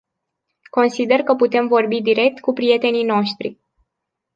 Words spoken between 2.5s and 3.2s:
prietenii